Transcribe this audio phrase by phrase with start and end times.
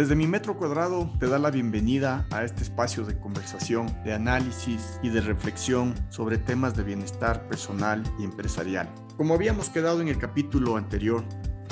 [0.00, 4.98] Desde mi metro cuadrado te da la bienvenida a este espacio de conversación, de análisis
[5.02, 8.88] y de reflexión sobre temas de bienestar personal y empresarial.
[9.18, 11.22] Como habíamos quedado en el capítulo anterior,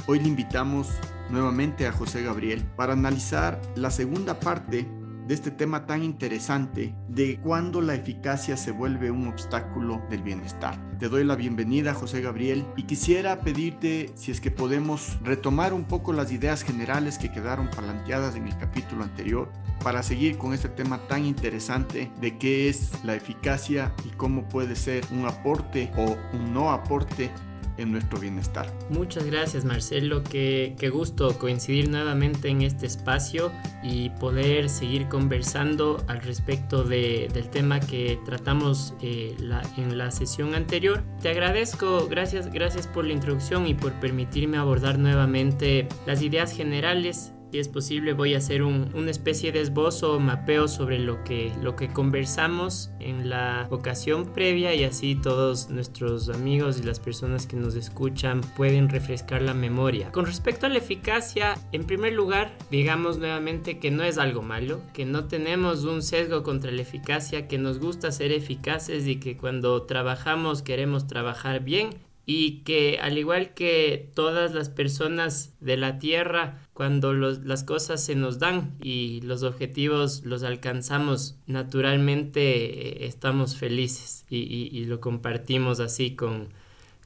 [0.07, 0.91] hoy le invitamos
[1.31, 4.87] nuevamente a José Gabriel para analizar la segunda parte
[5.29, 10.81] de este tema tan interesante de cuándo la eficacia se vuelve un obstáculo del bienestar.
[10.99, 15.85] Te doy la bienvenida, José Gabriel, y quisiera pedirte si es que podemos retomar un
[15.85, 19.53] poco las ideas generales que quedaron planteadas en el capítulo anterior
[19.85, 24.77] para seguir con este tema tan interesante de qué es la eficacia y cómo puede
[24.77, 27.31] ser un aporte o un no aporte
[27.79, 28.71] en nuestro bienestar.
[28.91, 36.05] Muchas gracias Marcelo, qué, qué, gusto coincidir nuevamente en este espacio y poder seguir conversando
[36.09, 41.03] al respecto de, del tema que tratamos eh, la, en la sesión anterior.
[41.23, 47.33] Te agradezco, gracias, gracias por la introducción y por permitirme abordar nuevamente las ideas generales
[47.51, 51.25] si es posible voy a hacer un, una especie de esbozo o mapeo sobre lo
[51.25, 57.01] que, lo que conversamos en la ocasión previa y así todos nuestros amigos y las
[57.01, 60.13] personas que nos escuchan pueden refrescar la memoria.
[60.13, 64.81] Con respecto a la eficacia, en primer lugar, digamos nuevamente que no es algo malo,
[64.93, 69.37] que no tenemos un sesgo contra la eficacia, que nos gusta ser eficaces y que
[69.37, 75.99] cuando trabajamos queremos trabajar bien y que al igual que todas las personas de la
[75.99, 83.57] Tierra, cuando las cosas se nos dan y los objetivos los alcanzamos, naturalmente eh, estamos
[83.57, 86.51] felices y, lo compartimos así con,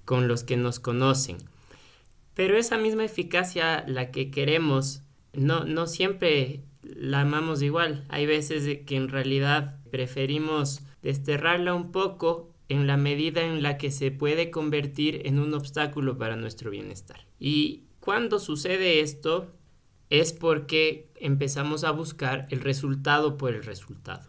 [0.04, 1.36] con los que nos conocen.
[2.34, 8.04] Pero esa misma eficacia, la que queremos, no, no siempre la amamos igual.
[8.08, 13.90] Hay veces que en realidad preferimos desterrarla un poco en la medida en la que
[13.90, 17.26] se puede convertir en un obstáculo para nuestro bienestar.
[17.38, 19.52] Y cuando sucede esto
[20.10, 24.28] es porque empezamos a buscar el resultado por el resultado.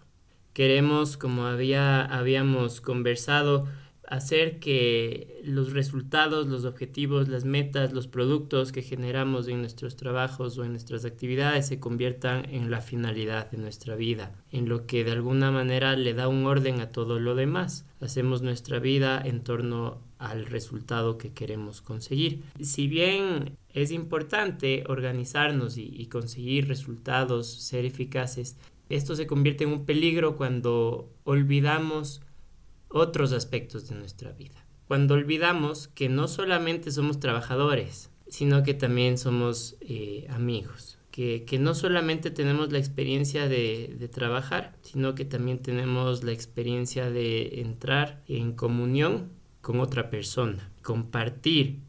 [0.54, 3.68] Queremos, como había, habíamos conversado,
[4.14, 10.56] hacer que los resultados, los objetivos, las metas, los productos que generamos en nuestros trabajos
[10.60, 15.04] o en nuestras actividades se conviertan en la finalidad de nuestra vida, en lo que
[15.04, 17.88] de alguna manera le da un orden a todo lo demás.
[18.02, 22.44] Hacemos nuestra vida en torno al resultado que queremos conseguir.
[22.62, 28.58] Si bien es importante organizarnos y, y conseguir resultados, ser eficaces,
[28.90, 32.22] esto se convierte en un peligro cuando olvidamos
[32.94, 34.66] otros aspectos de nuestra vida.
[34.88, 41.76] Cuando olvidamos que no solamente somos trabajadores, sino que también somos eh, amigos, que, no
[41.76, 48.24] solamente tenemos la experiencia de, de, trabajar, sino que también tenemos la experiencia de entrar
[48.28, 49.30] en comunión
[49.62, 51.82] con otra persona, compartir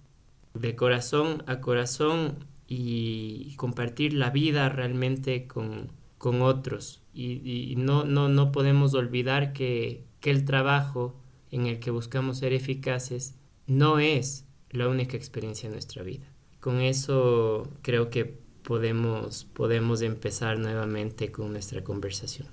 [0.53, 7.03] de corazón a corazón y compartir la vida realmente con, con otros.
[7.13, 11.15] Y, y no, no, no podemos olvidar que que el trabajo
[11.51, 13.35] en el que buscamos ser eficaces
[13.67, 16.25] no es la única experiencia de nuestra vida.
[16.61, 18.25] Con eso creo que
[18.63, 22.49] podemos, podemos empezar nuevamente con nuestra conversación.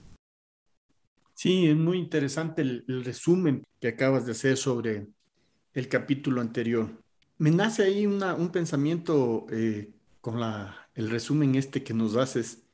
[1.33, 5.07] Sí, es muy interesante el, resumen que acabas de hacer sobre
[5.73, 6.89] el capítulo anterior.
[7.37, 12.65] Me nace ahí un pensamiento eh, con la, el resumen este que nos haces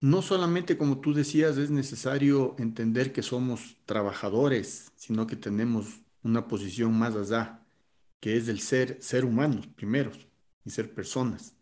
[0.00, 6.48] no solamente, como tú decías, es necesario entender que somos trabajadores, sino que tenemos una
[6.48, 7.60] posición más allá,
[8.18, 10.10] que es el ser, ser humanos primero
[10.64, 11.54] y ser personas.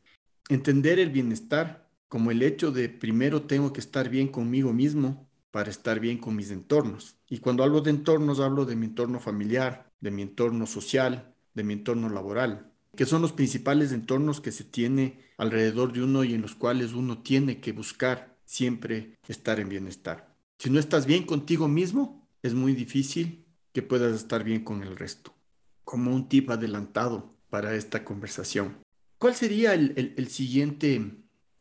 [0.49, 5.71] Entender el bienestar como el hecho de primero tengo que estar bien conmigo mismo para
[5.71, 7.17] estar bien con mis entornos.
[7.29, 11.65] Y cuando hablo de entornos, hablo de mi entorno familiar, de mi entorno social, de
[11.65, 16.35] mi entorno laboral, que son los principales entornos que se tiene alrededor de uno y
[16.35, 20.37] en los cuales uno tiene que buscar siempre estar en bienestar.
[20.59, 24.97] Si no estás bien contigo mismo, es muy difícil que puedas estar bien con el
[24.97, 25.35] resto.
[25.85, 28.77] Como un tip adelantado para esta conversación.
[29.19, 31.01] ¿Cuál sería el, siguiente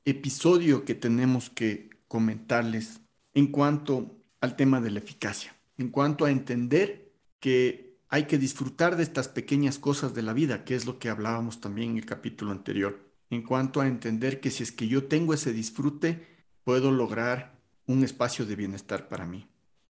[0.05, 3.01] episodio que tenemos que comentarles
[3.33, 5.56] en cuanto al tema de la eficacia?
[5.77, 10.65] En cuanto a entender que hay que disfrutar de estas pequeñas cosas de la vida,
[10.65, 13.06] que es lo que hablábamos también en el capítulo anterior.
[13.29, 16.25] En cuanto a entender que si es que yo tengo ese disfrute,
[16.63, 19.47] puedo lograr un espacio de bienestar para mí.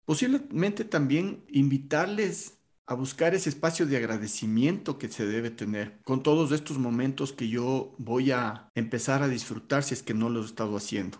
[0.04, 6.52] Posiblemente también invitarles a buscar ese espacio de agradecimiento que se debe tener con todos
[6.52, 10.44] estos momentos que yo voy a empezar a disfrutar si es que no lo he
[10.44, 11.18] estado haciendo.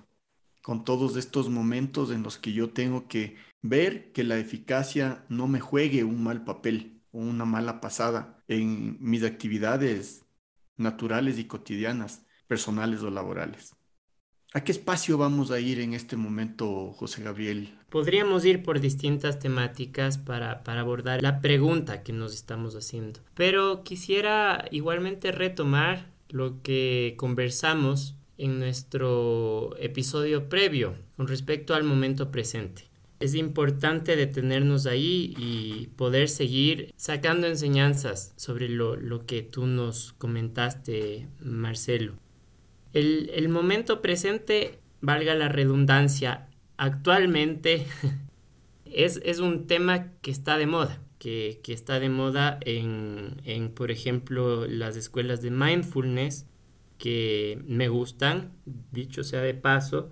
[0.62, 5.48] Con todos estos momentos en los que yo tengo que ver que la eficacia no
[5.48, 10.21] me juegue un mal papel o una mala pasada en mis actividades
[10.82, 13.74] naturales y cotidianas, personales o laborales.
[14.54, 17.74] ¿A qué espacio vamos a ir en este momento, José Gabriel?
[17.88, 23.20] Podríamos ir por distintas temáticas para, para, abordar la pregunta que nos estamos haciendo.
[23.34, 32.30] Pero quisiera igualmente retomar lo que conversamos en nuestro episodio previo con respecto al momento
[32.30, 32.91] presente.
[33.22, 40.12] Es importante detenernos ahí y poder seguir sacando enseñanzas sobre lo, lo que tú nos
[40.14, 42.14] comentaste, Marcelo.
[42.92, 47.86] El, momento presente, valga la redundancia, actualmente
[48.84, 53.70] es, es, un tema que está de moda, que, que está de moda en, en,
[53.70, 56.46] por ejemplo, las escuelas de mindfulness,
[56.98, 58.50] que me gustan,
[58.90, 60.10] dicho sea de paso,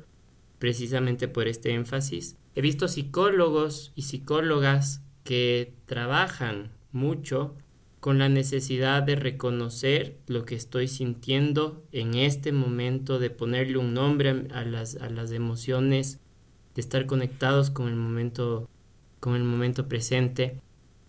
[0.60, 2.36] precisamente por este énfasis.
[2.54, 7.54] He visto psicólogos y psicólogas que trabajan mucho
[8.00, 13.92] con la necesidad de reconocer lo que estoy sintiendo en este momento, de ponerle un
[13.94, 16.18] nombre a las, a las emociones,
[16.74, 18.68] de estar conectados con el momento,
[19.20, 20.58] con el momento presente.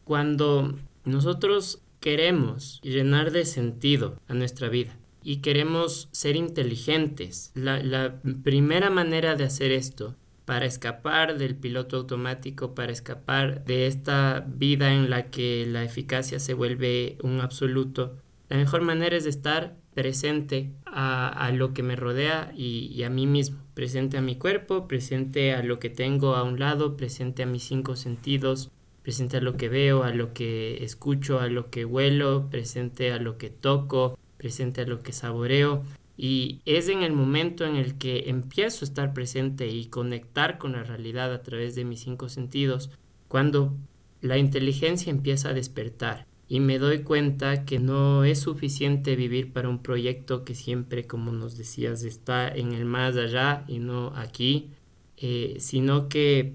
[0.03, 8.19] Cuando nosotros queremos llenar de sentido a nuestra vida y queremos ser inteligentes, la, la
[8.43, 10.17] primera manera de hacer esto
[10.51, 16.39] para escapar del piloto automático, para escapar de esta vida en la que la eficacia
[16.39, 18.17] se vuelve un absoluto.
[18.49, 23.59] La mejor manera es estar presente a, lo que me rodea y, a mí mismo,
[23.75, 27.63] presente a mi cuerpo, presente a lo que tengo a un lado, presente a mis
[27.63, 28.71] cinco sentidos,
[29.03, 33.19] presente a lo que veo, a lo que escucho, a lo que huelo, presente a
[33.19, 35.85] lo que toco, presente a lo que saboreo.
[36.23, 40.73] Y es en el momento en el que empiezo a estar presente y conectar con
[40.73, 42.91] la realidad a través de mis cinco sentidos,
[43.27, 43.75] cuando
[44.21, 49.67] la inteligencia empieza a despertar y me doy cuenta que no es suficiente vivir para
[49.67, 54.69] un proyecto que siempre, como nos decías, está en el más allá y no aquí,
[55.17, 56.53] eh, sino que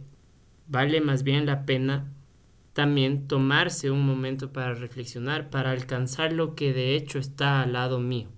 [0.68, 2.12] vale más bien la pena
[2.72, 7.98] también tomarse un momento para reflexionar, para alcanzar lo que de hecho está al lado
[7.98, 8.28] mío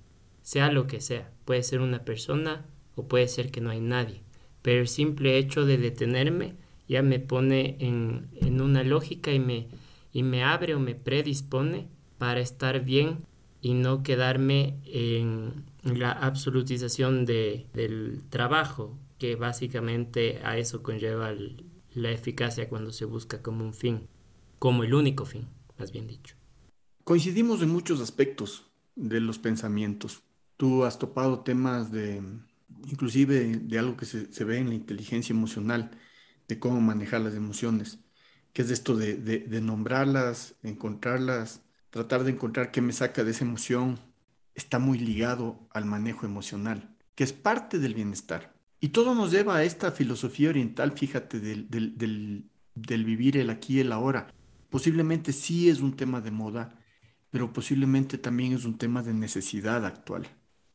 [0.49, 1.31] sea lo que sea.
[1.45, 2.65] Puede ser una persona
[2.95, 4.23] o puede ser que no hay nadie.
[4.63, 6.55] Pero el simple hecho de detenerme
[6.89, 9.69] ya me pone en, una lógica y me,
[10.11, 13.27] y me abre o me predispone para estar bien
[13.61, 21.31] y no quedarme en la absolutización de, del trabajo, que básicamente a eso conlleva
[21.93, 24.09] la eficacia cuando se busca como un fin,
[24.59, 25.47] como el único fin,
[25.79, 26.37] más bien dicho.
[27.05, 28.65] Coincidimos en muchos aspectos
[28.97, 30.23] de los pensamientos.
[30.59, 32.21] Tú has topado temas de,
[32.87, 35.93] inclusive de algo que se, ve en la inteligencia emocional,
[36.49, 38.01] de cómo manejar las emociones,
[38.53, 43.45] que es esto de, de, nombrarlas, encontrarlas, tratar de encontrar qué me saca de esa
[43.45, 44.01] emoción,
[44.57, 48.53] está muy ligado al manejo emocional, que es parte del bienestar.
[48.81, 53.51] Y todo nos lleva a esta filosofía oriental, fíjate, del, del, del, del vivir el
[53.51, 54.35] aquí y el ahora.
[54.71, 56.79] Posiblemente sí es un tema de moda,
[57.31, 60.29] pero posiblemente también es un tema de necesidad actual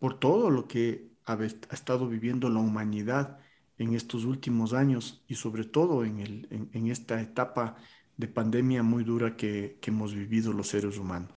[0.03, 1.41] por todo lo que ha,
[1.71, 3.39] estado viviendo la humanidad
[3.77, 7.77] en estos últimos años y sobre todo en, esta etapa
[8.17, 11.31] de pandemia muy dura que, hemos vivido los seres humanos.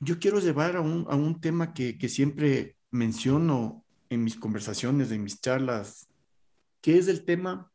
[0.00, 6.08] Yo quiero llevar a un, tema que, siempre menciono en mis conversaciones, en mis charlas,
[6.80, 7.70] que es el tema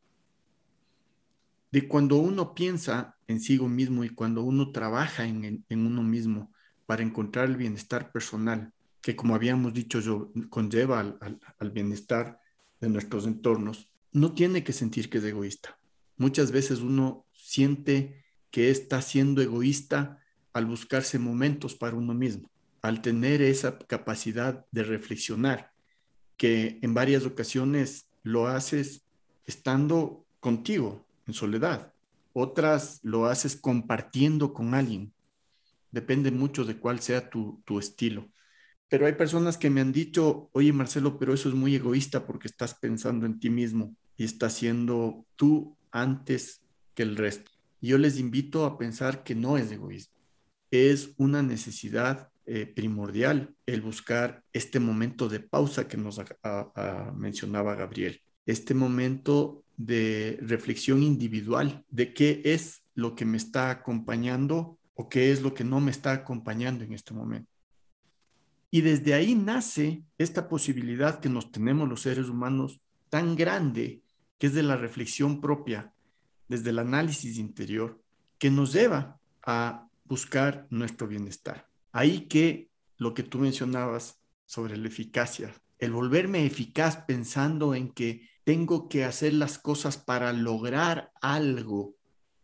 [1.72, 6.52] de cuando uno piensa en sí mismo y cuando uno trabaja en uno mismo
[6.84, 8.73] para encontrar el bienestar personal
[9.04, 12.40] que como habíamos dicho yo, conlleva al, bienestar
[12.80, 15.78] de nuestros entornos, no tiene que sentir que es egoísta.
[16.16, 20.20] Muchas veces uno siente que está siendo egoísta
[20.54, 25.72] al buscarse momentos para uno mismo, al tener esa capacidad de reflexionar,
[26.38, 29.04] que en varias ocasiones lo haces
[29.44, 31.92] estando contigo, en soledad.
[32.32, 35.12] Otras lo haces compartiendo con alguien.
[35.90, 38.30] Depende mucho de cuál sea tu, tu estilo.
[38.94, 42.46] Pero hay personas que me han dicho, oye Marcelo, pero eso es muy egoísta porque
[42.46, 46.62] estás pensando en ti mismo y estás siendo tú antes
[46.94, 47.50] que el resto.
[47.80, 50.14] yo les invito a pensar que no es egoísmo,
[50.70, 56.20] es una necesidad eh, primordial el buscar este momento de pausa que nos
[57.16, 64.78] mencionaba Gabriel, este momento de reflexión individual de qué es lo que me está acompañando
[64.94, 67.53] o qué es lo que no me está acompañando en este momento.
[68.74, 74.02] Y desde ahí nace esta posibilidad que nos tenemos los seres humanos tan grande,
[74.36, 75.94] que es de la reflexión propia,
[76.48, 78.02] desde el análisis interior,
[78.36, 81.68] que nos lleva a buscar nuestro bienestar.
[81.92, 88.28] Ahí que lo que tú mencionabas sobre la eficacia, el volverme eficaz pensando en que
[88.42, 91.94] tengo que hacer las cosas para lograr algo.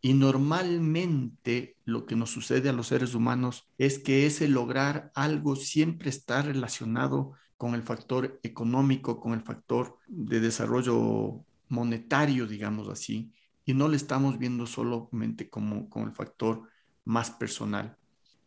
[0.03, 5.57] Y normalmente lo que nos sucede a los seres humanos es que ese lograr algo
[5.57, 13.33] siempre está relacionado con el factor económico, con el factor de desarrollo monetario, digamos así,
[13.67, 16.63] y no le estamos viendo solamente como, como el factor
[17.05, 17.97] más personal.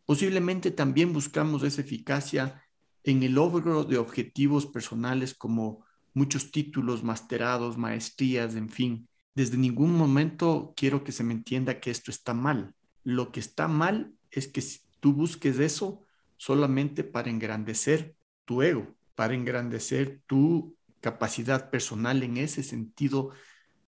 [0.04, 2.62] Posiblemente también buscamos esa eficacia
[3.04, 9.08] en el logro de objetivos personales como muchos títulos, masterados, maestrías, en fin.
[9.34, 12.74] Desde ningún momento quiero que se me entienda que esto está mal.
[13.02, 14.62] Lo que está mal es que
[15.00, 16.04] tú busques eso
[16.36, 23.30] solamente para engrandecer tu ego, para engrandecer tu capacidad personal en ese sentido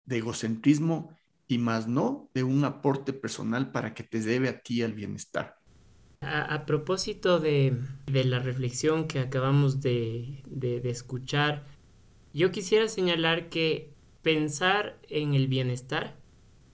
[0.04, 4.82] de egocentrismo y más no de un aporte personal para que te debe a ti
[4.82, 5.56] el bienestar.
[6.22, 10.42] A, propósito de, la reflexión que acabamos de,
[10.84, 11.66] escuchar,
[12.32, 13.91] yo quisiera señalar que
[14.22, 16.16] pensar en el bienestar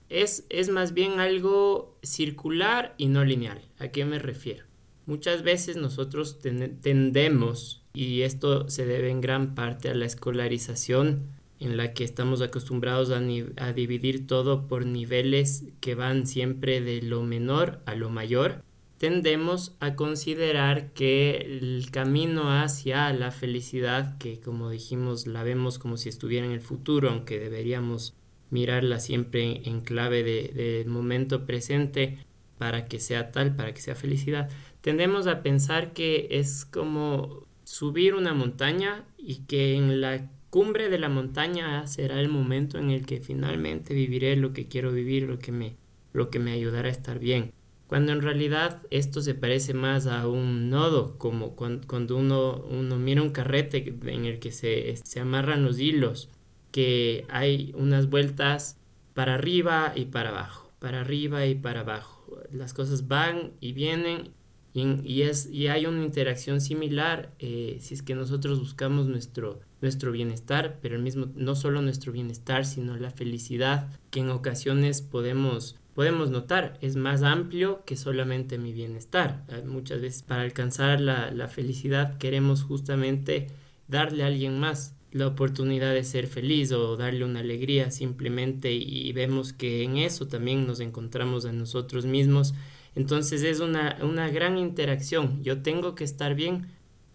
[0.09, 3.61] es, es más bien algo circular y no lineal.
[3.77, 4.65] ¿A qué me refiero?
[5.05, 11.27] Muchas veces nosotros tendemos, y esto se debe en gran parte a la escolarización,
[11.59, 13.19] en la que estamos acostumbrados a,
[13.57, 18.63] a, dividir todo por niveles que van siempre de lo menor a lo mayor,
[18.99, 25.95] tendemos a considerar que el camino hacia la felicidad, que como dijimos la vemos como
[25.95, 28.13] si estuviera en el futuro, aunque deberíamos
[28.49, 32.17] mirarla siempre en, clave del de momento presente
[32.57, 34.49] para que sea tal, para que sea felicidad,
[34.81, 40.99] tendemos a pensar que es como subir una montaña y que en la cumbre de
[40.99, 45.39] la montaña será el momento en el que finalmente viviré lo que quiero vivir, lo
[45.39, 45.77] que me,
[46.11, 47.53] lo que me ayudará a estar bien
[47.89, 53.23] cuando en realidad esto se parece más a un nodo, como cuando, uno, uno mira
[53.23, 56.29] un carrete en el que se, se amarran los hilos,
[56.71, 58.77] que hay unas vueltas
[59.15, 62.37] para arriba y para abajo, para arriba y para abajo.
[62.51, 64.33] Las cosas van y vienen
[64.71, 70.11] y, es, y hay una interacción similar eh, si es que nosotros buscamos nuestro, nuestro
[70.11, 75.75] bienestar, pero el mismo, no solo nuestro bienestar, sino la felicidad que en ocasiones podemos
[75.99, 79.43] podemos notar es más amplio que solamente mi bienestar.
[79.49, 83.47] Eh, muchas veces para alcanzar la, felicidad queremos justamente
[83.89, 89.11] darle a alguien más la oportunidad de ser feliz o darle una alegría simplemente y
[89.11, 92.53] vemos que en eso también nos encontramos a nosotros mismos.
[92.95, 95.43] Entonces es una, una gran interacción.
[95.43, 96.67] Yo tengo que estar bien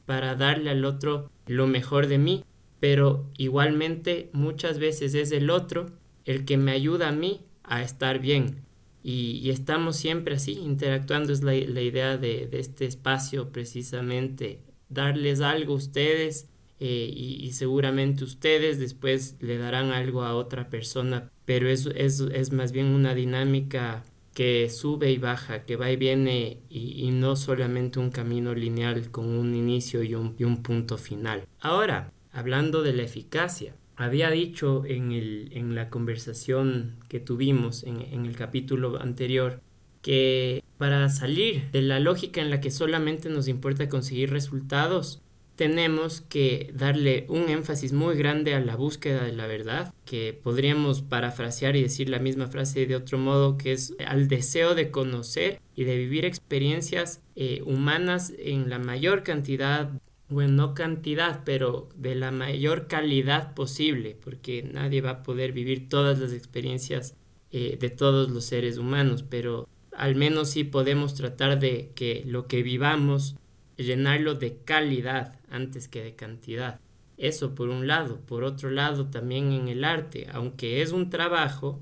[0.05, 2.45] para darle al otro lo mejor de mí,
[2.81, 5.87] pero igualmente muchas veces es el otro
[6.27, 8.64] el que me ayuda a mí a estar bien.
[9.07, 15.77] Y, estamos siempre así, interactuando, es la, idea de, este espacio precisamente, darles algo a
[15.77, 16.49] ustedes
[16.81, 22.73] eh, y, seguramente ustedes después le darán algo a otra persona, pero es, es, más
[22.73, 28.11] bien una dinámica que sube y baja, que va y viene y, no solamente un
[28.11, 31.47] camino lineal con un inicio y un, y un punto final.
[31.61, 38.37] Ahora, hablando de la eficacia, había dicho en, la conversación que tuvimos en, en el
[38.37, 39.61] capítulo anterior
[40.03, 45.23] que para salir de la lógica en la que solamente nos importa conseguir resultados,
[45.57, 51.03] tenemos que darle un énfasis muy grande a la búsqueda de la verdad, que podríamos
[51.03, 55.61] parafrasear y decir la misma frase de otro modo, que es al deseo de conocer
[55.77, 59.91] y de vivir experiencias eh, humanas en la mayor cantidad
[60.29, 65.89] bueno, no cantidad, pero de la mayor calidad posible, porque nadie va a poder vivir
[65.89, 67.17] todas las experiencias
[67.51, 72.47] eh, de todos los seres humanos, pero al menos sí podemos tratar de que lo
[72.47, 73.37] que vivamos,
[73.77, 76.81] llenarlo de calidad antes que de cantidad.
[77.17, 78.19] Eso por un lado.
[78.27, 81.81] Por otro lado, también en el arte, aunque es un trabajo,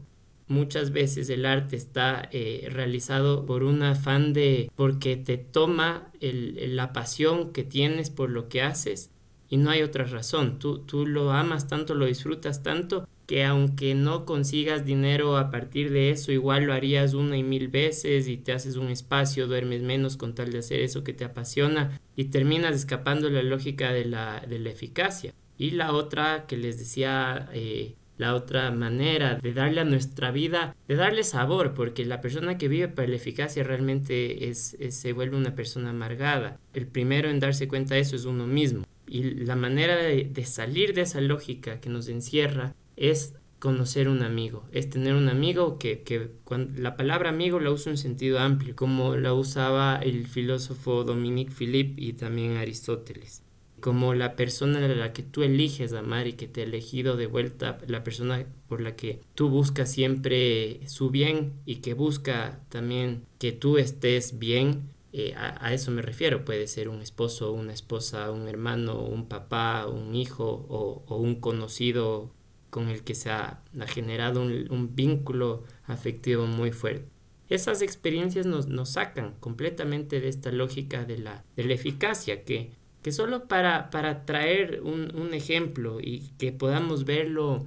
[0.52, 6.92] muchas veces el arte está eh, realizado por un afán de porque te toma la
[6.92, 9.10] pasión que tienes por lo que haces
[9.48, 10.58] y no hay otra razón.
[10.58, 15.92] Tú, tú lo amas tanto, lo disfrutas tanto que aunque no consigas dinero a partir
[15.92, 19.82] de eso, igual lo harías una y mil veces y te haces un espacio, duermes
[19.82, 24.06] menos con tal de hacer eso que te apasiona y terminas escapando la lógica de
[24.06, 25.34] la, de la eficacia.
[25.58, 30.76] Y la otra que les decía eh, la otra manera de darle a nuestra vida,
[30.86, 35.36] de darle sabor, porque la persona que vive para la eficacia realmente es, se vuelve
[35.36, 36.60] una persona amargada.
[36.72, 38.86] El primero en darse cuenta de eso es uno mismo.
[39.08, 44.64] Y la manera de, salir de esa lógica que nos encierra es conocer un amigo,
[44.72, 48.76] es tener un amigo que, que cuando, la palabra amigo la usa en sentido amplio,
[48.76, 53.42] como la usaba el filósofo Dominique Philippe y también Aristóteles
[53.82, 57.26] como la persona a la que tú eliges amar y que te ha elegido de
[57.26, 63.26] vuelta, la persona por la que tú buscas siempre su bien y que busca también
[63.40, 68.30] que tú estés bien, eh, a, eso me refiero, puede ser un esposo, una esposa,
[68.30, 72.30] un hermano, un papá, un hijo o, un conocido
[72.70, 77.08] con el que se ha, generado un, vínculo afectivo muy fuerte.
[77.48, 82.70] Esas experiencias nos, sacan completamente de esta lógica de la, de la eficacia, que,
[83.02, 87.66] que solo para, para traer un, un ejemplo y que podamos verlo,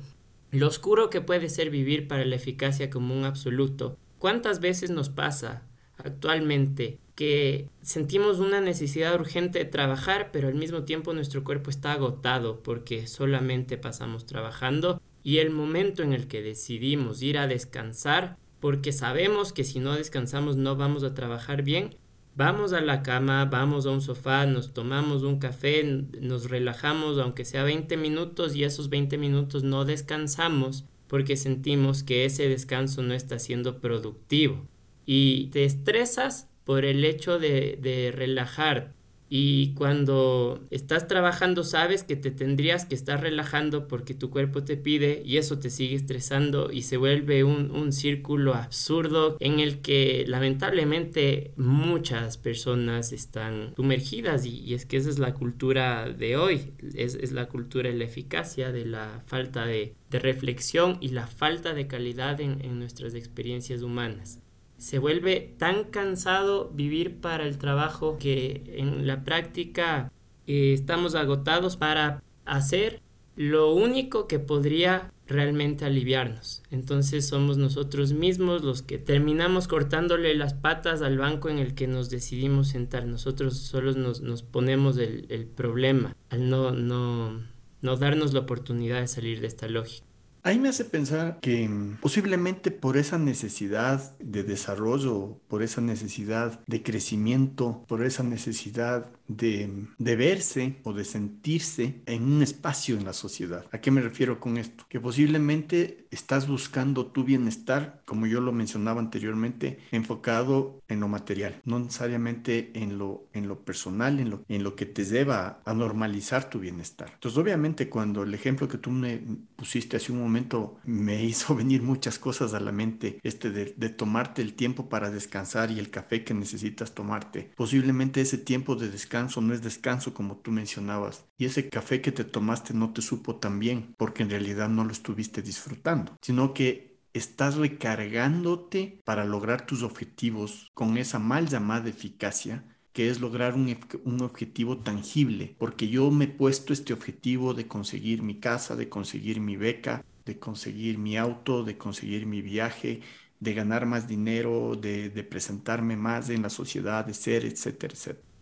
[0.52, 5.10] lo oscuro que puede ser vivir para la eficacia como un absoluto, ¿cuántas veces nos
[5.10, 5.64] pasa
[5.98, 11.94] actualmente que sentimos una necesidad urgente de trabajar, pero al mismo tiempo nuestro cuerpo está
[11.94, 18.38] agotado porque solamente pasamos trabajando y el momento en el que decidimos ir a descansar,
[18.60, 21.96] porque sabemos que si no descansamos no vamos a trabajar bien,
[22.36, 25.84] vamos a la cama, vamos a un sofá, nos tomamos un café,
[26.22, 32.26] nos relajamos aunque sea 20 minutos y esos 20 minutos no descansamos porque sentimos que
[32.26, 34.68] ese descanso no está siendo productivo
[35.06, 38.94] y te estresas por el hecho de, de relajar.
[39.30, 44.78] Y cuando estás trabajando sabes que te tendrías que estar relajando porque tu cuerpo te
[44.78, 49.82] pide y eso te sigue estresando y se vuelve un, un círculo absurdo en el
[49.82, 56.74] que lamentablemente muchas personas están sumergidas y, es que esa es la cultura de hoy,
[56.96, 61.28] es, es la cultura de la eficacia, de la falta de, de reflexión y la
[61.28, 64.40] falta de calidad en, en nuestras experiencias humanas
[64.86, 70.12] se vuelve tan cansado vivir para el trabajo que en la práctica
[70.46, 73.02] eh, estamos agotados para hacer
[73.36, 76.62] lo único que podría realmente aliviarnos.
[76.70, 81.88] Entonces somos nosotros mismos los que terminamos cortándole las patas al banco en el que
[81.88, 83.08] nos decidimos sentar.
[83.08, 87.42] Nosotros solos nos, ponemos el, el, problema al no, no,
[87.82, 90.06] no darnos la oportunidad de salir de esta lógica.
[90.46, 96.60] Ahí me hace pensar que mm, posiblemente por esa necesidad de desarrollo, por esa necesidad
[96.68, 103.14] de crecimiento, por esa necesidad de, verse o de sentirse en un espacio en la
[103.14, 103.66] sociedad.
[103.72, 104.86] ¿A qué me refiero con esto?
[104.90, 111.62] Que posiblemente estás buscando tu bienestar, como yo lo mencionaba anteriormente, enfocado en lo material,
[111.66, 115.74] no necesariamente en lo, en lo personal, en lo, en lo que te lleva a
[115.74, 117.12] normalizar tu bienestar.
[117.14, 119.22] Entonces, obviamente, cuando el ejemplo que tú me
[119.56, 124.42] pusiste hace un momento me hizo venir muchas cosas a la mente, este de, tomarte
[124.42, 129.15] el tiempo para descansar y el café que necesitas tomarte, posiblemente ese tiempo de descanso
[129.16, 131.26] descanso no es descanso como tú mencionabas.
[131.38, 134.84] Y ese café que te tomaste no te supo tan bien porque en realidad no
[134.84, 141.90] lo estuviste disfrutando, sino que estás recargándote para lograr tus objetivos con esa mal llamada
[141.90, 147.54] eficacia que es lograr un, un, objetivo tangible, porque yo me he puesto este objetivo
[147.54, 152.42] de conseguir mi casa, de conseguir mi beca, de conseguir mi auto, de conseguir mi
[152.42, 153.02] viaje,
[153.42, 158.35] de ganar más dinero, de, de presentarme más en la sociedad, de ser, etcétera, etcétera.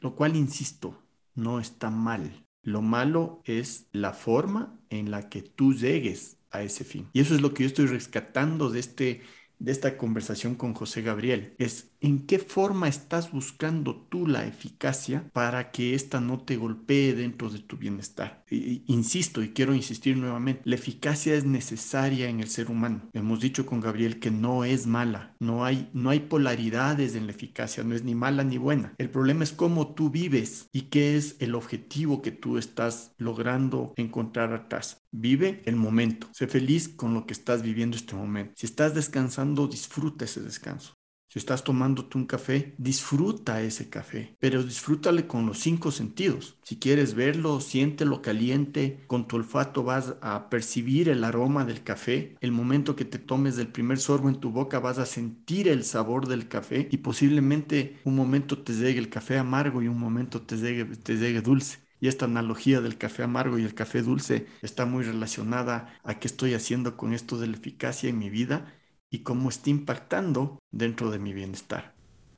[0.00, 1.02] Lo cual, insisto,
[1.34, 2.46] no está mal.
[2.62, 7.08] Lo malo es la forma en la que tú llegues a ese fin.
[7.12, 9.22] Y eso es lo que yo estoy rescatando de, este,
[9.60, 11.54] de esta conversación con José Gabriel.
[11.58, 17.14] Es ¿En qué forma estás buscando tú la eficacia para que ésta no te golpee
[17.14, 18.40] dentro de tu bienestar?
[18.50, 23.08] insisto y quiero insistir nuevamente, la eficacia es necesaria en el ser humano.
[23.12, 27.32] Hemos dicho con Gabriel que no es mala, no hay, no hay polaridades en la
[27.32, 28.92] eficacia, no es ni mala ni buena.
[28.98, 33.94] El problema es cómo tú vives y qué es el objetivo que tú estás logrando
[33.96, 35.00] encontrar atrás.
[35.12, 38.54] Vive el momento, sé feliz con lo que estás viviendo este momento.
[38.56, 40.94] Si estás descansando, disfruta ese descanso.
[41.26, 46.58] Si estás tomándote un café, disfruta ese café, pero disfrútale con los cinco sentidos.
[46.62, 52.36] Si quieres verlo, siéntelo caliente, con tu olfato vas a percibir el aroma del café.
[52.40, 55.84] El momento que te tomes del primer sorbo en tu boca vas a sentir el
[55.84, 60.42] sabor del café y posiblemente un momento te llegue el café amargo y un momento
[60.42, 61.78] te llegue, te llegue dulce.
[62.00, 66.28] Y esta analogía del café amargo y el café dulce está muy relacionada a qué
[66.28, 68.72] estoy haciendo con esto de la eficacia en mi vida
[69.10, 71.94] y cómo está impactando dentro de mi bienestar.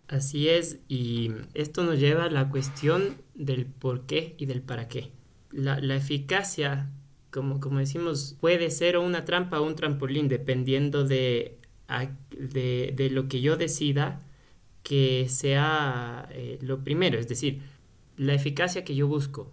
[0.08, 4.88] Así es, y esto nos lleva a la cuestión del por qué y del para
[4.88, 5.12] qué.
[5.50, 6.90] La, eficacia,
[7.30, 11.58] como, como decimos, puede ser una trampa o un trampolín, dependiendo de,
[12.30, 14.22] de, lo que yo decida
[14.82, 17.62] que sea eh, lo primero, es decir,
[18.22, 19.52] la eficacia que yo busco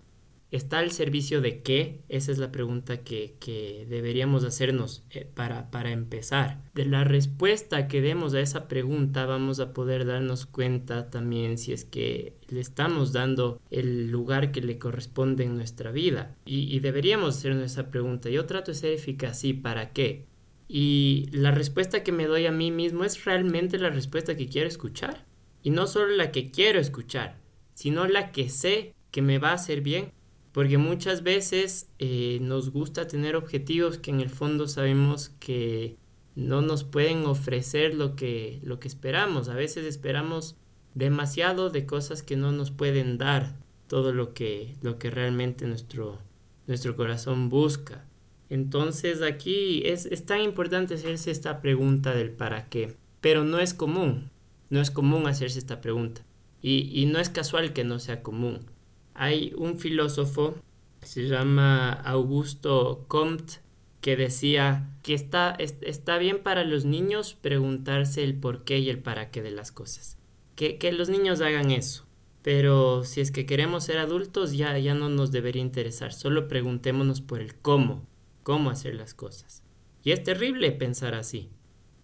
[0.52, 2.02] ¿Está al servicio de qué?
[2.10, 6.64] Esa es la pregunta que, deberíamos hacernos eh, para, para empezar.
[6.74, 11.72] De la respuesta que demos a esa pregunta vamos a poder darnos cuenta también si
[11.72, 16.36] es que le estamos dando el lugar que le corresponde en nuestra vida.
[16.46, 18.30] Y, deberíamos hacernos esa pregunta.
[18.30, 20.26] Yo trato de ser eficaz, ¿y para qué?
[20.68, 24.68] Y la respuesta que me doy a mí mismo es realmente la respuesta que quiero
[24.68, 25.26] escuchar.
[25.62, 27.39] Y no solo la que quiero escuchar,
[27.80, 30.12] sino la que sé que me va a hacer bien
[30.52, 35.96] porque muchas veces eh, nos gusta tener objetivos que en el fondo sabemos que
[36.36, 39.48] no nos pueden ofrecer lo que, lo que esperamos.
[39.48, 40.58] A veces esperamos
[40.94, 43.56] demasiado de cosas que no nos pueden dar
[43.88, 46.20] todo lo que, lo que realmente nuestro,
[46.68, 48.06] nuestro corazón busca.
[48.50, 53.74] Entonces aquí es, es tan importante hacerse esta pregunta del para qué, pero no es
[53.74, 54.32] común,
[54.70, 56.26] no es común hacerse esta pregunta
[56.62, 58.66] y, no es casual que no sea común
[59.14, 60.56] hay un filósofo
[61.02, 63.56] se llama Augusto Comte
[64.02, 69.00] que decía que está, está bien para los niños preguntarse el por qué y el
[69.00, 70.18] para qué de las cosas.
[70.56, 72.06] Que, que los niños hagan eso.
[72.42, 76.14] Pero si es que queremos ser adultos ya, ya no nos debería interesar.
[76.14, 78.06] Solo preguntémonos por el cómo,
[78.44, 79.64] cómo hacer las cosas.
[80.04, 81.50] Y es terrible pensar así.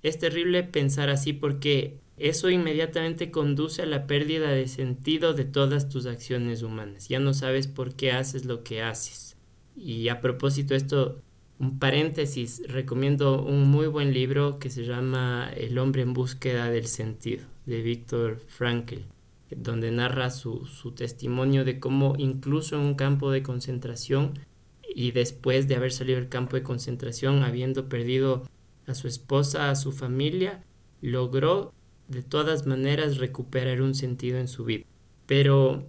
[0.04, 5.90] Es terrible pensar así porque eso inmediatamente conduce a la pérdida de sentido de todas
[5.90, 7.10] tus acciones humanas.
[7.10, 9.38] Ya no sabes por qué haces lo que haces.
[9.76, 11.22] Y a propósito esto,
[11.60, 16.88] un paréntesis, recomiendo un muy buen libro que se llama El hombre en búsqueda del
[16.88, 19.00] sentido, de Víctor Frankl,
[19.50, 24.40] donde narra su, su testimonio de cómo incluso en un campo de concentración
[24.88, 28.44] y después de haber salido del campo de concentración, habiendo perdido
[28.88, 30.64] a su esposa, a su familia,
[31.02, 31.74] logró
[32.08, 34.86] de todas maneras recuperar un sentido en su vida.
[35.26, 35.86] Pero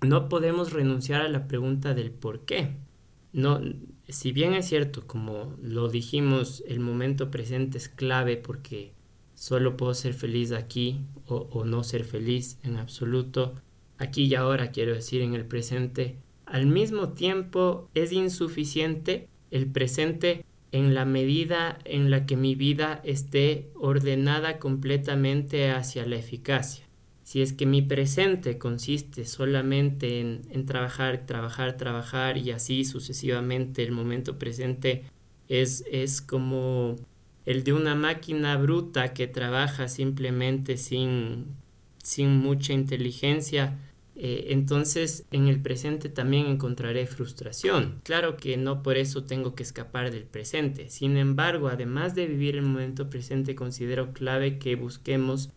[0.00, 2.76] no podemos renunciar a la pregunta del por qué.
[3.32, 3.60] No,
[4.08, 8.92] si bien es cierto, como lo dijimos, el momento presente es clave porque
[9.34, 13.54] solo puedo ser feliz aquí o, o no ser feliz en absoluto,
[13.98, 20.44] aquí y ahora quiero decir en el presente, al mismo tiempo es insuficiente el presente
[20.72, 26.84] en la medida en la que mi vida esté ordenada completamente hacia la eficacia.
[27.22, 33.92] Si es que mi presente consiste solamente en, trabajar, trabajar, trabajar y así sucesivamente, el
[33.92, 35.04] momento presente
[35.46, 36.96] es, es como
[37.44, 41.48] el de una máquina bruta que trabaja simplemente sin,
[42.02, 43.78] sin mucha inteligencia,
[44.20, 48.00] eh, entonces en el presente también encontraré frustración.
[48.02, 50.90] Claro que no por eso tengo que escapar del presente.
[50.90, 55.50] Sin embargo, además de vivir el momento presente, considero clave que busquemos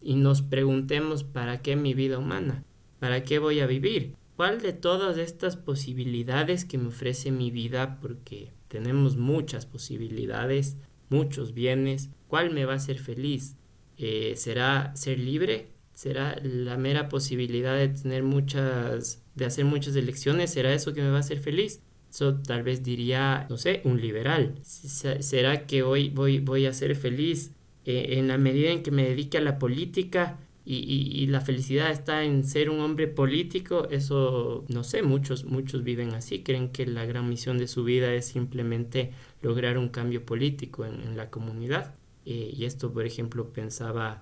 [0.00, 2.64] y nos preguntemos para qué mi vida humana,
[3.00, 7.98] para qué voy a vivir, cuál de todas estas posibilidades que me ofrece mi vida,
[8.00, 10.76] porque tenemos muchas posibilidades,
[11.10, 13.56] muchos bienes, cuál me va a hacer feliz.
[13.98, 15.75] Eh, ¿Será ser libre?
[15.96, 21.08] Será la mera posibilidad de tener muchas, de hacer muchas elecciones, será eso que me
[21.08, 21.80] va a hacer feliz.
[22.10, 24.56] Eso tal vez diría, no sé, un liberal.
[24.62, 27.52] ¿Será que hoy voy, voy a ser feliz
[27.86, 31.90] eh, en la medida en que me dedique a la política y, y, la felicidad
[31.90, 33.88] está en ser un hombre político?
[33.90, 38.12] Eso, no sé, muchos, muchos viven así, creen que la gran misión de su vida
[38.12, 41.94] es simplemente lograr un cambio político en, la comunidad.
[42.26, 44.20] Eh, y esto, por ejemplo, pensaba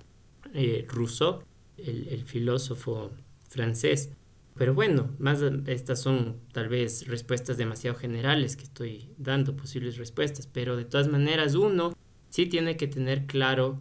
[0.53, 1.43] eh, Rousseau
[1.79, 3.13] el, filósofo
[3.49, 4.11] francés.
[4.57, 10.47] Pero bueno, más estas son tal vez respuestas demasiado generales que estoy dando, posibles respuestas,
[10.47, 11.93] pero de todas maneras uno
[12.29, 13.81] sí tiene que tener claro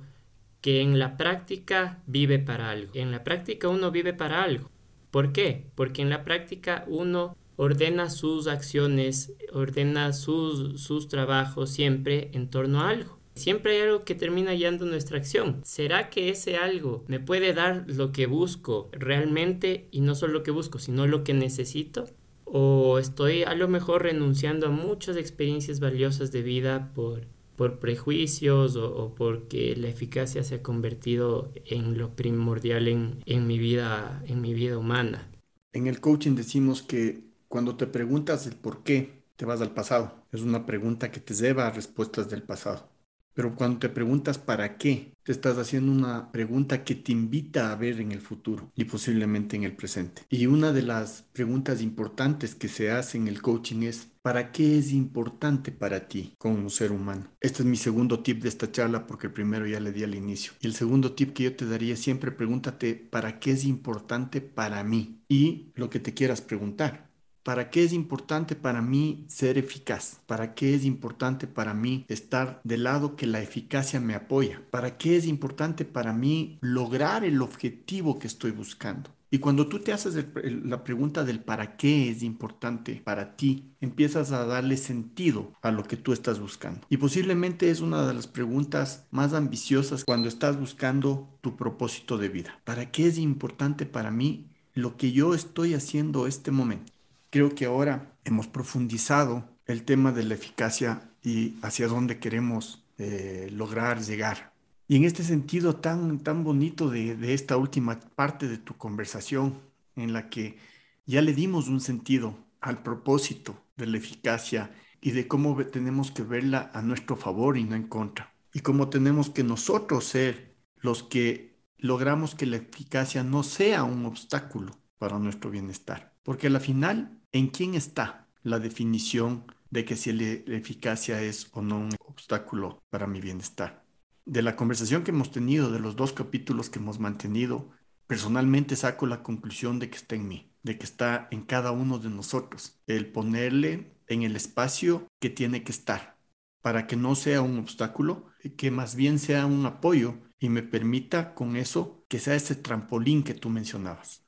[0.62, 2.92] que en la práctica vive para algo.
[2.96, 4.72] En la práctica uno vive para algo.
[5.12, 5.68] ¿Por qué?
[5.76, 12.82] Porque en la práctica uno ordena sus acciones, ordena sus, sus trabajos siempre en torno
[12.82, 13.20] a algo.
[13.36, 15.62] Siempre hay algo que termina guiando nuestra acción.
[15.64, 20.44] ¿Será que ese algo me puede dar lo que busco realmente y no solo lo
[20.44, 22.06] que busco, sino lo que necesito?
[22.46, 28.76] ¿O estoy a lo mejor renunciando a muchas experiencias valiosas de vida por, por prejuicios
[28.76, 34.42] o, porque la eficacia se ha convertido en lo primordial en, en, mi vida, en
[34.42, 35.28] mi vida humana?
[35.72, 40.14] En el coaching decimos que cuando te preguntas el por qué, te vas al pasado.
[40.32, 42.93] Es una pregunta que te lleva a respuestas del pasado.
[43.34, 47.76] Pero cuando te preguntas para qué, te estás haciendo una pregunta que te invita a
[47.76, 50.24] ver en el futuro y posiblemente en el presente.
[50.30, 54.78] Y una de las preguntas importantes que se hace en el coaching es, ¿para qué
[54.78, 57.28] es importante para ti como ser humano?
[57.40, 60.16] Este es mi segundo tip de esta charla porque el primero ya le di al
[60.16, 60.54] inicio.
[60.60, 64.84] Y el segundo tip que yo te daría siempre pregúntate, ¿para qué es importante para
[64.84, 65.22] mí?
[65.30, 67.13] Y lo que te quieras preguntar.
[67.44, 70.22] ¿Para qué es importante para mí ser eficaz?
[70.28, 74.62] ¿Para qué es importante para mí estar del lado que la eficacia me apoya?
[74.72, 79.12] ¿Para qué es importante para mí lograr el objetivo que estoy buscando?
[79.30, 80.28] Y cuando tú te haces
[80.64, 85.84] la pregunta del para qué es importante para ti, empiezas a darle sentido a lo
[85.84, 86.82] que tú estás buscando.
[86.88, 92.30] Y posiblemente es una de las preguntas más ambiciosas cuando estás buscando tu propósito de
[92.30, 92.60] vida.
[92.64, 96.93] ¿Para qué es importante para mí lo que yo estoy haciendo este momento?
[97.34, 103.50] Creo que ahora hemos profundizado el tema de la eficacia y hacia dónde queremos eh,
[103.52, 104.54] lograr llegar.
[104.88, 109.58] Y en este sentido tan, tan bonito de, de esta última parte de tu conversación,
[109.96, 110.60] en la que
[111.08, 114.70] ya le dimos un sentido al propósito de la eficacia
[115.02, 118.32] y de cómo tenemos que verla a nuestro favor y no en contra.
[118.54, 124.06] Y cómo tenemos que nosotros ser los que logramos que la eficacia no sea un
[124.06, 126.14] obstáculo para nuestro bienestar.
[126.22, 131.64] Porque al final ¿En quién está la definición de que si la eficacia es o
[131.64, 133.84] no un obstáculo para mi bienestar?
[134.24, 137.72] De la conversación que hemos tenido, de los dos capítulos que hemos mantenido,
[138.06, 141.98] personalmente saco la conclusión de que está en mí, de que está en cada uno
[141.98, 146.20] de nosotros, el ponerle en el espacio que tiene que estar,
[146.62, 151.34] para que no sea un obstáculo, que más bien sea un apoyo y me permita
[151.34, 154.23] con eso que sea ese trampolín que tú mencionabas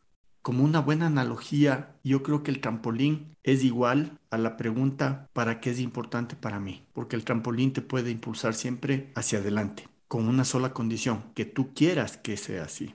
[0.45, 5.59] como una buena analogía, yo creo que el trampolín es igual a la pregunta ¿para
[5.59, 6.83] qué es importante para mí?
[6.93, 11.73] Porque el trampolín te puede impulsar siempre hacia adelante, con una sola condición, que tú
[11.73, 12.93] quieras que sea así.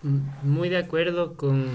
[0.00, 1.66] Mm, muy de acuerdo con,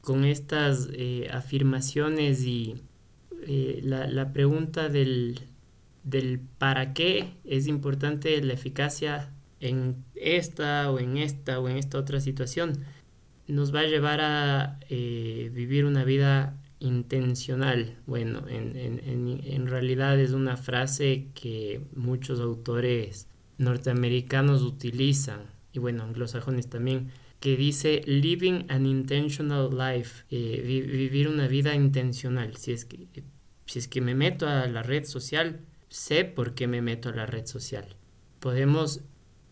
[0.00, 2.82] con estas eh, afirmaciones y
[3.46, 5.42] eh, la, la, pregunta del,
[6.02, 11.98] del para qué es importante la eficacia en esta o en esta o en esta
[11.98, 12.84] otra situación
[13.50, 17.98] nos va a llevar a eh, vivir una vida intencional.
[18.06, 26.68] Bueno, en, en, realidad es una frase que muchos autores norteamericanos utilizan, y bueno, anglosajones
[26.68, 32.56] también, que dice living an intentional life, eh, vivir una vida intencional.
[32.56, 33.08] Si es, que,
[33.66, 37.12] si es que me meto a la red social, sé por qué me meto a
[37.12, 37.96] la red social.
[38.40, 39.02] Podemos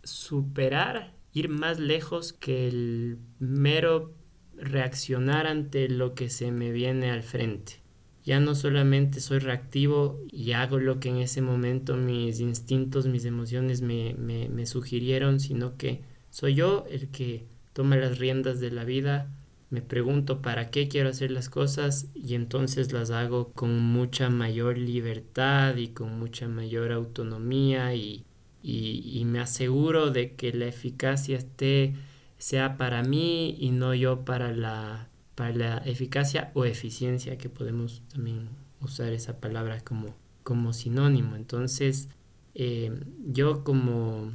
[0.03, 4.15] superar ir más lejos que el mero
[4.57, 7.81] reaccionar ante lo que se me viene al frente.
[8.25, 13.25] Ya no solamente soy reactivo y hago lo que en ese momento mis instintos, mis
[13.25, 18.85] emociones me, me, sugirieron, sino que soy yo el que toma las riendas de la
[18.85, 19.33] vida,
[19.71, 24.77] me pregunto para qué quiero hacer las cosas y entonces las hago con mucha mayor
[24.77, 28.27] libertad y con mucha mayor autonomía y,
[28.63, 31.95] y, me aseguro de que la eficacia esté
[32.39, 38.03] sea para mí y no yo para la, para la eficacia o eficiencia, que podemos
[38.13, 38.49] también
[38.81, 41.37] usar esa palabra como, como sinónimo.
[41.37, 42.09] Entonces,
[42.55, 42.93] eh,
[43.27, 44.33] yo como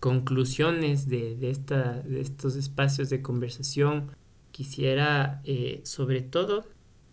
[0.00, 4.12] conclusiones de, de, esta, de, estos espacios de conversación,
[4.50, 6.66] quisiera eh, sobre todo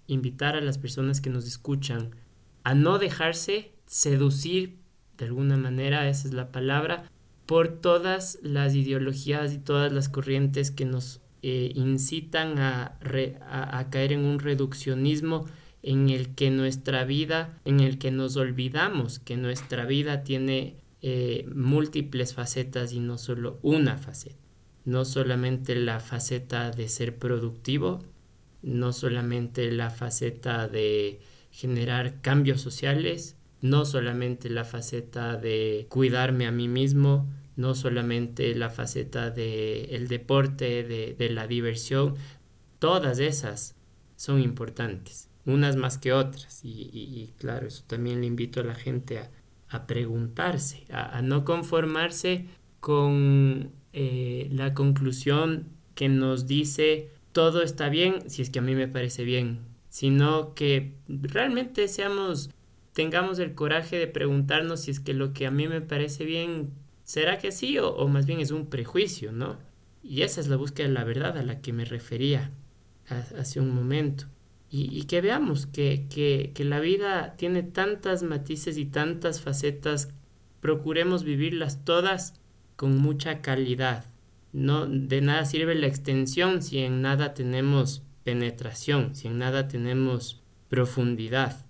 [0.08, 2.12] invitar a las personas que nos escuchan
[2.64, 4.78] a no dejarse seducir
[5.18, 7.10] de alguna manera, esa es la palabra,
[7.46, 12.98] por todas las ideologías y todas las corrientes que nos eh, incitan a,
[13.90, 15.46] caer en un reduccionismo
[15.82, 21.48] en el que nuestra vida, en el que nos olvidamos que nuestra vida tiene eh,
[21.54, 24.36] múltiples facetas y no solo una faceta.
[24.84, 28.04] No solamente la faceta de ser productivo,
[28.62, 36.52] no solamente la faceta de generar cambios sociales, no solamente la faceta de cuidarme a
[36.52, 42.16] mí mismo, no solamente la faceta del el deporte, de, la diversión,
[42.80, 43.76] todas esas
[44.16, 46.62] son importantes, unas más que otras.
[46.64, 49.20] Y, claro, eso también le invito a la gente
[49.70, 52.46] a, preguntarse, a, no conformarse
[52.80, 58.74] con eh, la conclusión que nos dice todo está bien si es que a mí
[58.74, 62.50] me parece bien, sino que realmente seamos
[62.98, 66.72] tengamos el coraje de preguntarnos si es que lo que a mí me parece bien,
[67.04, 69.60] ¿será que sí o, más bien es un prejuicio, ¿no?
[70.02, 72.50] Y esa es la búsqueda de la verdad a la que me refería
[73.38, 74.26] hace un momento.
[74.72, 80.10] Y, que veamos que, que, la vida tiene tantas matices y tantas facetas,
[80.60, 82.42] procuremos vivirlas todas
[82.78, 84.06] con mucha calidad.
[84.54, 90.42] No, de nada sirve la extensión si en nada tenemos penetración, si en nada tenemos
[90.68, 91.67] profundidad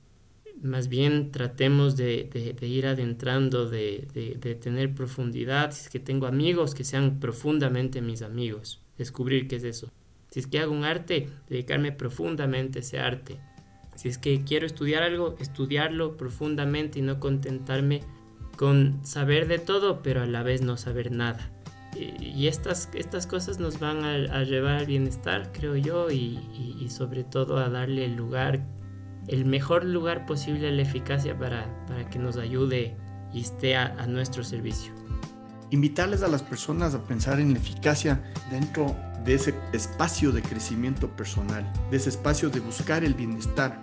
[0.61, 6.83] más bien tratemos de, ir adentrando, de, tener profundidad, si es que tengo amigos que
[6.83, 9.91] sean profundamente mis amigos, descubrir qué es eso.
[10.31, 13.39] Si es que hago un arte, dedicarme profundamente a ese arte.
[13.95, 18.01] Si es que quiero estudiar algo, estudiarlo profundamente y no contentarme
[18.57, 21.51] con saber de todo, pero a la vez no saber nada.
[21.95, 27.57] Y estas, estas cosas nos van a, llevar al bienestar, creo yo, y, sobre todo
[27.57, 28.63] a darle el lugar,
[29.27, 32.95] el mejor lugar posible a la eficacia para, para que nos ayude
[33.33, 34.93] y esté a nuestro servicio
[35.69, 41.09] invitarles a las personas a pensar en la eficacia dentro de ese espacio de crecimiento
[41.09, 43.81] personal, de ese espacio de buscar el bienestar.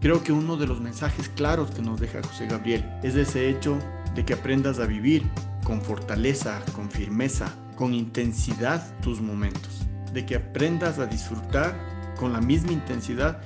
[0.00, 3.78] Creo que uno de los mensajes claros que nos deja José Gabriel es ese hecho
[4.14, 5.28] de que aprendas a vivir
[5.64, 9.82] con fortaleza, con firmeza, con intensidad tus momentos,
[10.14, 11.76] de que aprendas a disfrutar
[12.16, 13.42] con la misma intensidad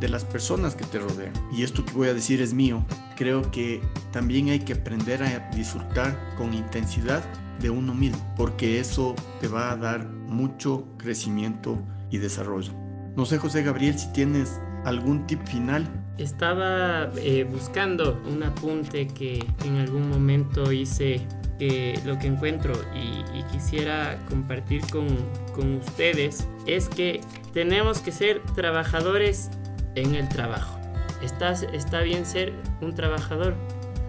[0.00, 1.32] de las personas que te rodean.
[1.52, 2.84] Y esto que voy a decir es mío.
[3.16, 3.80] Creo que
[4.12, 7.24] también hay que aprender a disfrutar con intensidad
[7.60, 11.78] de uno mismo, porque eso te va a dar mucho crecimiento
[12.10, 12.72] y desarrollo.
[13.16, 15.86] No sé, José Gabriel, si tienes algún tip final.
[16.18, 21.26] Estaba eh, buscando un apunte que en algún momento hice
[21.58, 25.06] que lo que encuentro y, quisiera compartir con,
[25.54, 27.20] con, ustedes es que
[27.54, 29.50] tenemos que ser trabajadores
[29.96, 30.78] en el trabajo.
[31.22, 33.54] Está, está bien ser un trabajador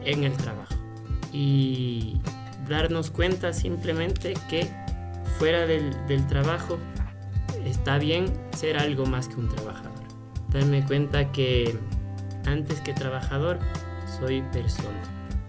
[0.06, 0.76] en el trabajo
[1.34, 2.22] y
[2.68, 4.70] darnos cuenta simplemente que
[5.40, 6.78] fuera del, del trabajo
[7.66, 9.94] está bien ser algo más que un trabajador.
[10.50, 11.78] Darme cuenta que
[12.46, 13.60] antes que trabajador
[14.20, 15.02] soy persona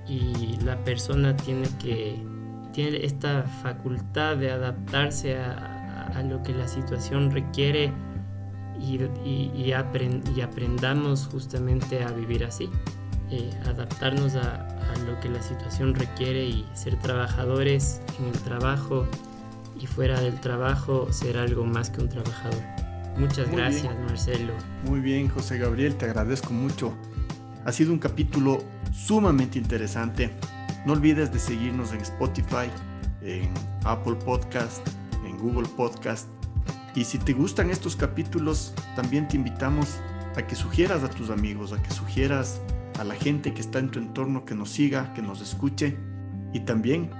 [0.07, 2.17] y la persona tiene que
[2.73, 7.93] tiene esta facultad de adaptarse a, a lo que la situación requiere
[8.81, 12.71] y, y, aprendamos justamente a vivir así,
[13.31, 14.67] eh, adaptarnos a,
[15.07, 19.07] lo que la situación requiere y ser trabajadores en el trabajo
[19.79, 22.61] y fuera del trabajo ser algo más que un trabajador.
[23.17, 24.55] Muchas gracias, Marcelo.
[24.85, 26.95] Muy bien, José Gabriel, te agradezco mucho.
[27.65, 28.59] Ha sido un capítulo
[28.93, 30.31] sumamente interesante.
[30.87, 32.71] No olvides de seguirnos en Spotify,
[33.23, 33.53] en
[33.85, 34.87] Apple Podcast,
[35.25, 36.29] en Google Podcast
[36.99, 40.01] y si te gustan estos capítulos, también te invitamos
[40.35, 42.61] a que sugieras a tus amigos, a que sugieras
[42.99, 45.97] a la gente que está en tu entorno que nos siga, que nos escuche.
[46.53, 47.13] Y también,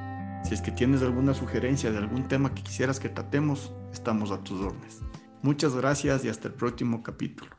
[0.43, 4.43] si es que tienes alguna sugerencia de algún tema que quisieras que tratemos, estamos a
[4.43, 5.01] tus órdenes.
[5.43, 7.58] Muchas gracias y hasta el próximo capítulo.